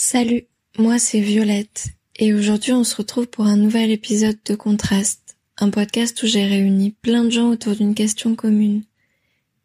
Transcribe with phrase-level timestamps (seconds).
[0.00, 0.46] Salut,
[0.78, 5.70] moi c'est Violette et aujourd'hui on se retrouve pour un nouvel épisode de Contraste, un
[5.70, 8.84] podcast où j'ai réuni plein de gens autour d'une question commune.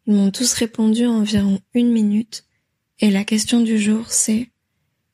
[0.06, 2.44] Ils m'ont tous répondu en environ une minute
[2.98, 4.48] et la question du jour c'est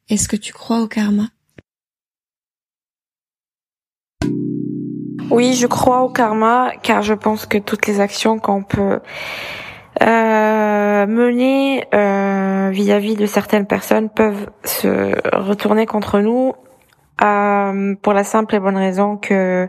[0.08, 1.28] Est-ce que tu crois au karma?
[5.30, 9.00] Oui, je crois au karma car je pense que toutes les actions qu'on peut
[10.02, 16.54] euh, mener euh, vis-à-vis de certaines personnes peuvent se retourner contre nous
[17.22, 19.68] euh, pour la simple et bonne raison que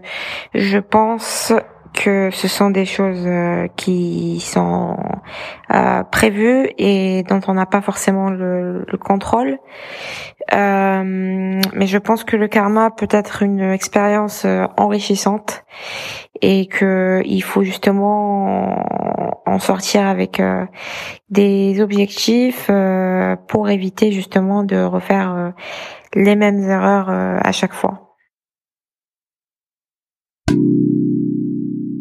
[0.53, 1.53] je pense
[1.93, 4.97] que ce sont des choses euh, qui sont
[5.73, 9.59] euh, prévues et dont on n'a pas forcément le, le contrôle.
[10.53, 11.03] Euh,
[11.73, 15.63] mais je pense que le karma peut être une expérience euh, enrichissante
[16.41, 20.65] et que il faut justement en sortir avec euh,
[21.29, 22.69] des objectifs
[23.47, 25.53] pour éviter justement de refaire
[26.15, 28.11] les mêmes erreurs à chaque fois.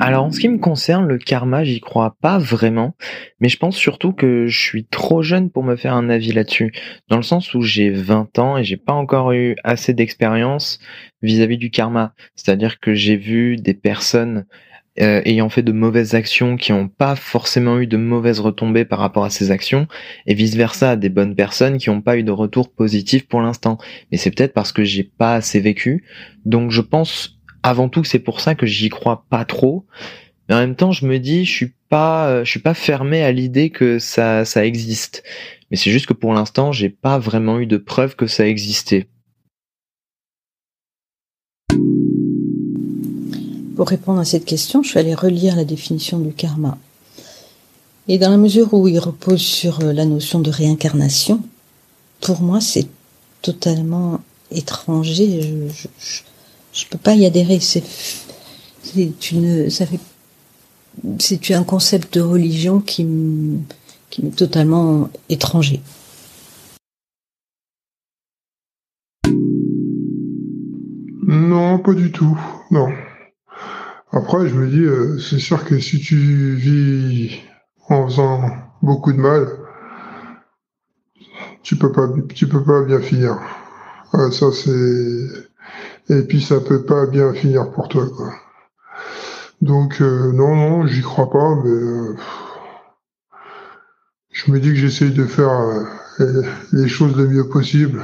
[0.00, 2.94] Alors en ce qui me concerne, le karma, j'y crois pas vraiment,
[3.38, 6.72] mais je pense surtout que je suis trop jeune pour me faire un avis là-dessus,
[7.08, 10.78] dans le sens où j'ai 20 ans et j'ai pas encore eu assez d'expérience
[11.22, 12.14] vis-à-vis du karma.
[12.34, 14.46] C'est-à-dire que j'ai vu des personnes
[15.00, 18.98] euh, ayant fait de mauvaises actions qui n'ont pas forcément eu de mauvaises retombées par
[18.98, 19.86] rapport à ces actions,
[20.26, 23.78] et vice-versa, des bonnes personnes qui n'ont pas eu de retour positif pour l'instant.
[24.10, 26.04] Mais c'est peut-être parce que j'ai pas assez vécu,
[26.44, 29.86] donc je pense avant tout, c'est pour ça que j'y crois pas trop.
[30.48, 33.22] Mais en même temps, je me dis, je suis pas, euh, je suis pas fermé
[33.22, 35.22] à l'idée que ça, existe.
[35.70, 39.08] Mais c'est juste que pour l'instant, j'ai pas vraiment eu de preuve que ça existait.
[43.76, 46.76] Pour répondre à cette question, je suis allée relire la définition du karma.
[48.08, 51.42] Et dans la mesure où il repose sur euh, la notion de réincarnation,
[52.20, 52.88] pour moi, c'est
[53.40, 55.68] totalement étranger.
[56.72, 57.60] Je peux pas y adhérer.
[57.60, 57.82] C'est,
[59.32, 60.00] une, ça fait,
[61.18, 63.06] c'est un concept de religion qui
[64.10, 65.80] qui m'est totalement étranger.
[71.26, 72.36] Non, pas du tout.
[72.72, 72.88] Non.
[74.12, 77.38] Après, je me dis, euh, c'est sûr que si tu vis
[77.88, 78.40] en faisant
[78.82, 79.46] beaucoup de mal,
[81.62, 83.38] tu peux pas, tu peux pas bien finir.
[84.12, 85.49] ça, c'est,
[86.10, 88.32] et puis ça peut pas bien finir pour toi, quoi.
[89.60, 92.16] Donc euh, non, non, j'y crois pas, mais euh,
[94.32, 95.50] je me dis que j'essaye de faire
[96.20, 98.02] euh, les choses le mieux possible.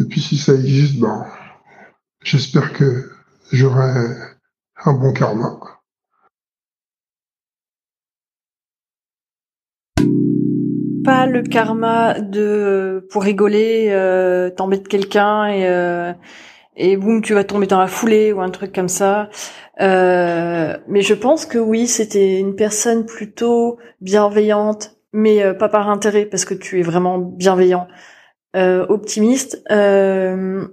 [0.00, 1.26] Et puis si ça existe, ben,
[2.24, 3.08] j'espère que
[3.52, 3.92] j'aurai
[4.84, 5.60] un bon karma.
[11.04, 16.14] Pas le karma de pour rigoler, t'embêtes quelqu'un et
[16.76, 19.30] et boum, tu vas tomber dans la foulée ou un truc comme ça.
[19.80, 25.88] Euh, mais je pense que oui, c'était une personne plutôt bienveillante, mais euh, pas par
[25.88, 27.86] intérêt, parce que tu es vraiment bienveillant,
[28.56, 29.62] euh, optimiste.
[29.70, 30.66] Euh,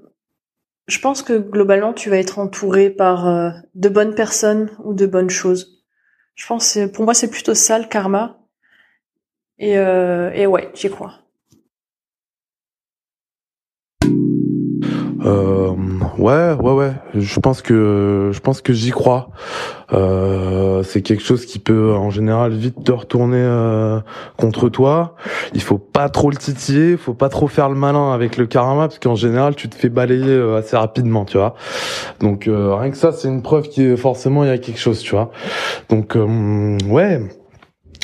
[0.87, 5.29] je pense que globalement, tu vas être entouré par de bonnes personnes ou de bonnes
[5.29, 5.85] choses.
[6.35, 8.39] Je pense, pour moi, c'est plutôt ça le karma.
[9.57, 11.13] Et, et ouais, j'y crois.
[15.23, 15.71] Euh,
[16.17, 16.93] ouais, ouais, ouais.
[17.13, 19.29] Je pense que je pense que j'y crois.
[19.93, 23.99] Euh, c'est quelque chose qui peut en général vite te retourner euh,
[24.37, 25.15] contre toi.
[25.53, 28.87] Il faut pas trop le titiller, faut pas trop faire le malin avec le karma
[28.87, 31.55] parce qu'en général tu te fais balayer euh, assez rapidement, tu vois.
[32.19, 35.11] Donc rien que ça, c'est une preuve qu'il forcément il y a quelque chose, tu
[35.11, 35.31] vois.
[35.89, 36.17] Donc
[36.87, 37.21] ouais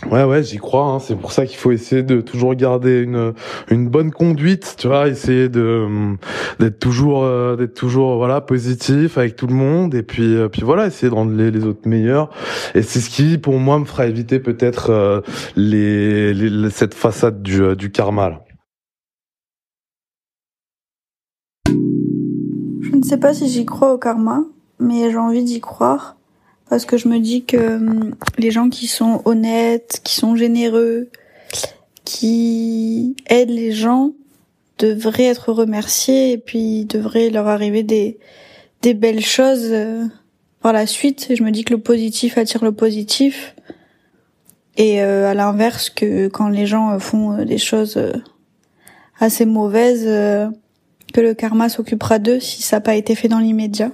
[0.05, 0.85] Ouais, ouais, j'y crois.
[0.85, 0.99] Hein.
[0.99, 3.33] C'est pour ça qu'il faut essayer de toujours garder une
[3.71, 6.15] une bonne conduite, tu vois, essayer de
[6.59, 10.61] d'être toujours euh, d'être toujours voilà positif avec tout le monde et puis euh, puis
[10.61, 12.29] voilà, essayer de rendre les, les autres meilleurs.
[12.75, 15.21] Et c'est ce qui, pour moi, me fera éviter peut-être euh,
[15.55, 18.43] les, cette façade du du karma.
[21.65, 24.43] Je ne sais pas si j'y crois au karma,
[24.79, 26.16] mais j'ai envie d'y croire
[26.69, 31.09] parce que je me dis que hum, les gens qui sont honnêtes, qui sont généreux,
[32.03, 34.13] qui aident les gens
[34.77, 38.17] devraient être remerciés et puis devrait leur arriver des
[38.81, 40.05] des belles choses euh,
[40.61, 41.33] par la suite.
[41.35, 43.55] Je me dis que le positif attire le positif
[44.77, 47.99] et euh, à l'inverse que quand les gens font euh, des choses
[49.19, 50.05] assez mauvaises,
[51.13, 53.91] que le karma s'occupera d'eux si ça n'a pas été fait dans l'immédiat.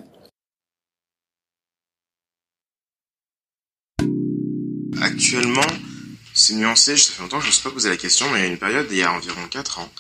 [5.24, 5.66] Actuellement,
[6.34, 8.40] c'est nuancé, ça fait longtemps que je ne me suis pas posé la question, mais
[8.40, 9.94] il y a une période, il y a environ 4 ans,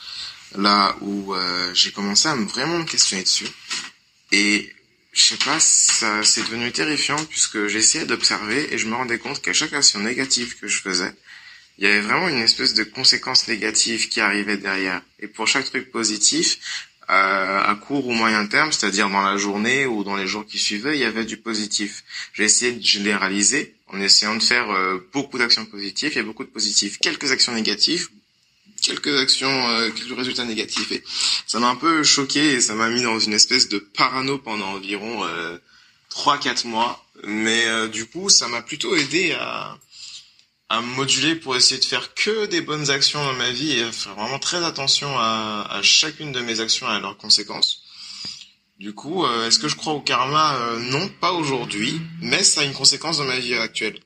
[0.57, 3.47] là où euh, j'ai commencé à me vraiment me questionner dessus.
[4.33, 4.75] Et
[5.13, 9.41] je sais pas, ça c'est devenu terrifiant puisque j'essayais d'observer et je me rendais compte
[9.41, 11.13] qu'à chaque action négative que je faisais,
[11.77, 15.01] il y avait vraiment une espèce de conséquence négative qui arrivait derrière.
[15.21, 20.03] Et pour chaque truc positif, à court ou moyen terme, c'est-à-dire dans la journée ou
[20.03, 22.03] dans les jours qui suivaient, il y avait du positif.
[22.33, 26.11] J'ai essayé de généraliser en essayant de faire euh, beaucoup d'actions positives.
[26.13, 28.09] Il y a beaucoup de positifs, quelques actions négatives,
[28.81, 30.91] quelques actions, euh, quelques résultats négatifs.
[30.91, 31.03] Et
[31.47, 34.73] ça m'a un peu choqué et ça m'a mis dans une espèce de parano pendant
[34.73, 35.57] environ euh,
[36.11, 37.05] 3-4 mois.
[37.23, 39.77] Mais euh, du coup, ça m'a plutôt aidé à,
[40.69, 43.83] à me moduler pour essayer de faire que des bonnes actions dans ma vie et
[43.83, 47.83] à faire vraiment très attention à, chacune de mes actions et à leurs conséquences.
[48.79, 50.55] Du coup, euh, est-ce que je crois au karma?
[50.55, 53.99] Euh, Non, pas aujourd'hui, mais ça a une conséquence dans ma vie actuelle.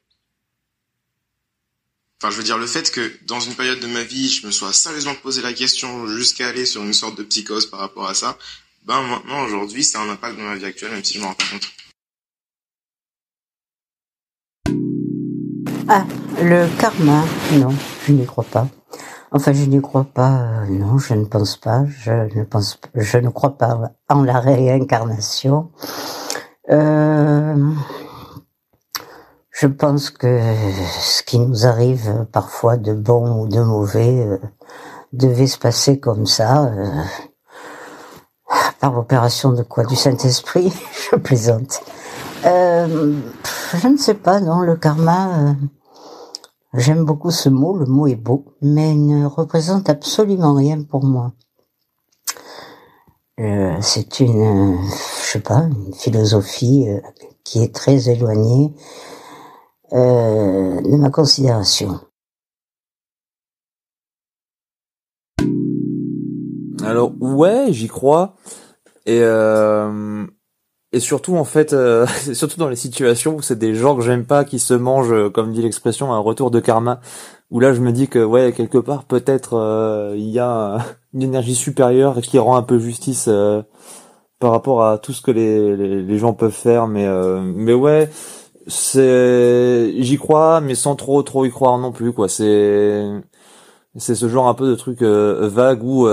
[2.19, 4.51] Enfin, je veux dire, le fait que dans une période de ma vie, je me
[4.51, 8.15] sois sérieusement posé la question jusqu'à aller sur une sorte de psychose par rapport à
[8.15, 8.37] ça,
[8.85, 11.27] ben maintenant, aujourd'hui, ça a un impact dans ma vie actuelle, même si je m'en
[11.27, 11.69] rends compte.
[15.89, 16.05] Ah,
[16.41, 17.23] le karma,
[17.53, 17.69] non,
[18.05, 18.67] je n'y crois pas.
[19.31, 23.17] Enfin, je n'y crois pas, euh, non, je ne pense pas, je ne pense, je
[23.17, 25.71] ne crois pas en la réincarnation.
[26.69, 27.71] Euh,
[29.51, 30.39] je pense que
[30.99, 34.37] ce qui nous arrive parfois de bon ou de mauvais euh,
[35.13, 36.71] devait se passer comme ça,
[38.79, 39.83] par l'opération de quoi?
[39.83, 40.71] Du Saint-Esprit
[41.11, 41.81] Je plaisante.
[42.43, 45.55] Je ne sais pas, non, le karma,
[46.73, 51.33] j'aime beaucoup ce mot, le mot est beau, mais ne représente absolument rien pour moi.
[53.39, 56.99] Euh, c'est une, je sais pas, une philosophie euh,
[57.43, 58.73] qui est très éloignée
[59.93, 61.99] euh, de ma considération.
[66.83, 68.35] Alors ouais, j'y crois.
[69.05, 70.25] Et euh,
[70.93, 74.25] et surtout en fait, euh, surtout dans les situations où c'est des gens que j'aime
[74.25, 76.99] pas qui se mangent, euh, comme dit l'expression, un retour de karma.
[77.49, 80.79] Où là, je me dis que ouais, quelque part peut-être euh, il y a
[81.13, 83.61] une énergie supérieure qui rend un peu justice euh,
[84.39, 86.87] par rapport à tout ce que les, les, les gens peuvent faire.
[86.87, 88.09] Mais euh, mais ouais,
[88.67, 92.29] c'est j'y crois, mais sans trop trop y croire non plus quoi.
[92.29, 93.03] C'est
[93.97, 96.07] c'est ce genre un peu de truc euh, vague où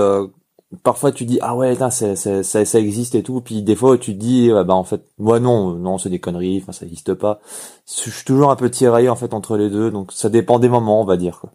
[0.83, 3.41] parfois tu dis ah ouais putain, c'est, ça ça existe et tout.
[3.41, 6.19] Puis des fois tu te dis ouais, bah en fait moi non non c'est des
[6.19, 7.39] conneries enfin ça existe pas.
[7.87, 9.91] Je suis toujours un peu tiraillé en fait entre les deux.
[9.91, 11.51] Donc ça dépend des moments on va dire quoi.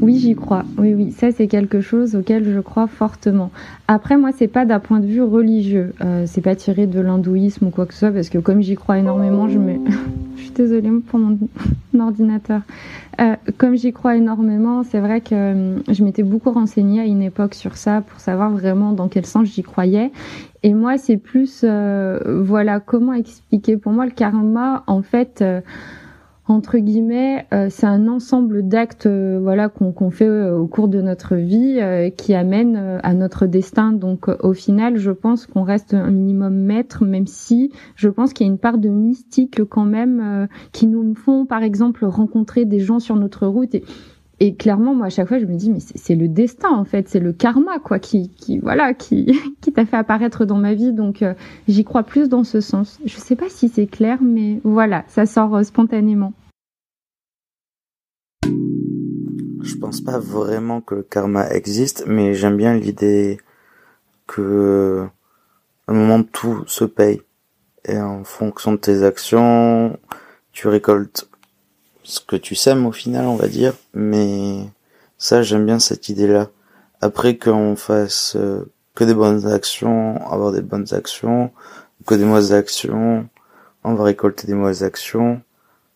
[0.00, 0.64] Oui, j'y crois.
[0.78, 3.50] Oui, oui, ça c'est quelque chose auquel je crois fortement.
[3.88, 5.92] Après, moi, c'est pas d'un point de vue religieux.
[6.02, 8.74] Euh, c'est pas tiré de l'hindouisme ou quoi que ce soit, parce que comme j'y
[8.74, 9.74] crois énormément, je me,
[10.36, 11.38] je suis désolée pour mon,
[12.00, 12.62] ordinateur.
[13.20, 17.22] Euh, comme j'y crois énormément, c'est vrai que euh, je m'étais beaucoup renseignée à une
[17.22, 20.10] époque sur ça pour savoir vraiment dans quel sens j'y croyais.
[20.62, 23.76] Et moi, c'est plus, euh, voilà, comment expliquer.
[23.76, 25.44] Pour moi, le karma, en fait.
[26.46, 31.00] Entre guillemets, euh, c'est un ensemble d'actes, euh, voilà, qu'on fait euh, au cours de
[31.00, 31.80] notre vie,
[32.18, 33.92] qui amène à notre destin.
[33.92, 38.46] Donc, au final, je pense qu'on reste un minimum maître, même si je pense qu'il
[38.46, 42.80] y a une part de mystique quand même, qui nous font, par exemple, rencontrer des
[42.80, 43.74] gens sur notre route.
[43.74, 43.84] Et,
[44.40, 47.08] et clairement, moi, à chaque fois, je me dis, mais c'est le destin, en fait,
[47.08, 48.30] c'est le karma, quoi, qui,
[48.62, 50.92] voilà, qui, qui t'a fait apparaître dans ma vie.
[50.92, 51.34] Donc, euh,
[51.68, 52.98] j'y crois plus dans ce sens.
[53.04, 56.32] Je sais pas si c'est clair, mais voilà, ça sort euh, spontanément.
[59.62, 63.38] Je pense pas vraiment que le karma existe, mais j'aime bien l'idée
[64.26, 65.06] que
[65.86, 67.22] à un moment tout se paye.
[67.86, 69.98] Et en fonction de tes actions,
[70.52, 71.28] tu récoltes
[72.04, 73.74] ce que tu sèmes au final, on va dire.
[73.94, 74.60] Mais
[75.18, 76.48] ça, j'aime bien cette idée-là.
[77.00, 81.50] Après qu'on fasse euh, que des bonnes actions, avoir des bonnes actions,
[82.06, 83.28] que des mauvaises actions,
[83.82, 85.42] on va récolter des mauvaises actions.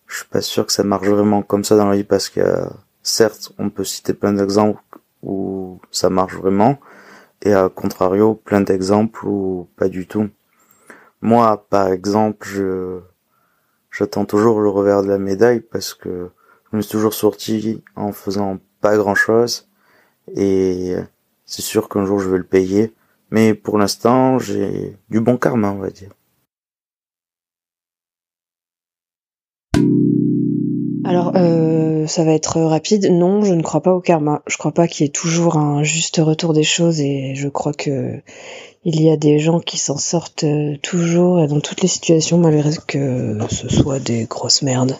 [0.06, 2.42] Je suis pas sûr que ça marche vraiment comme ça dans la vie parce que
[3.02, 4.82] certes, on peut citer plein d'exemples
[5.22, 6.78] où ça marche vraiment
[7.42, 10.28] et à contrario, plein d'exemples où pas du tout.
[11.20, 13.00] Moi, par exemple, je
[13.98, 16.30] j'attends toujours le revers de la médaille parce que
[16.70, 19.68] je me suis toujours sorti en faisant pas grand chose
[20.36, 20.94] et
[21.44, 22.94] c'est sûr qu'un jour je vais le payer.
[23.30, 26.10] Mais pour l'instant, j'ai du bon karma, on va dire.
[31.08, 33.10] Alors, euh, ça va être rapide.
[33.10, 34.42] Non, je ne crois pas au karma.
[34.46, 37.72] Je crois pas qu'il y ait toujours un juste retour des choses et je crois
[37.72, 38.20] que
[38.84, 42.36] il y a des gens qui s'en sortent euh, toujours et dans toutes les situations
[42.36, 44.96] malgré que ce soit des grosses merdes.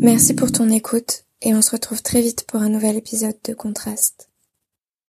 [0.00, 3.52] Merci pour ton écoute et on se retrouve très vite pour un nouvel épisode de
[3.52, 4.30] Contraste.